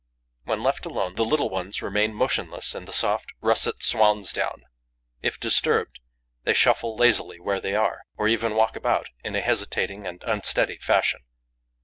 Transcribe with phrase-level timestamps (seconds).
[0.45, 4.63] When left alone, the little ones remain motionless in the soft, russet swan's down;
[5.21, 5.99] if disturbed,
[6.43, 10.79] they shuffle lazily where they are, or even walk about in a hesitating and unsteady
[10.79, 11.19] fashion.